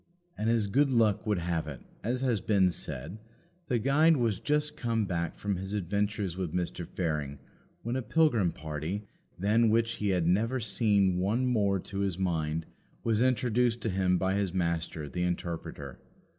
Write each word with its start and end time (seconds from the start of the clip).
And, 0.35 0.49
as 0.49 0.65
good 0.65 0.91
luck 0.91 1.27
would 1.27 1.37
have 1.37 1.67
it, 1.67 1.79
as 2.03 2.21
has 2.21 2.41
been 2.41 2.71
said, 2.71 3.19
the 3.67 3.77
guide 3.77 4.17
was 4.17 4.39
just 4.39 4.75
come 4.75 5.05
back 5.05 5.35
from 5.37 5.57
his 5.57 5.75
adventures 5.75 6.35
with 6.35 6.55
Mr. 6.55 6.87
Fearing 6.87 7.37
when 7.83 7.95
a 7.95 8.01
pilgrim 8.01 8.51
party, 8.51 9.03
than 9.37 9.69
which 9.69 9.97
he 9.97 10.09
had 10.09 10.25
never 10.25 10.59
seen 10.59 11.19
one 11.19 11.45
more 11.45 11.79
to 11.81 11.99
his 11.99 12.17
mind, 12.17 12.65
was 13.03 13.21
introduced 13.21 13.79
to 13.81 13.91
him 13.91 14.17
by 14.17 14.33
his 14.33 14.55
Master, 14.55 15.07
the 15.07 15.21
Interpreter. 15.21 15.99